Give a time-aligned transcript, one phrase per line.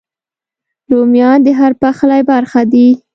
[0.91, 2.87] رومیان د هر پخلي برخه دي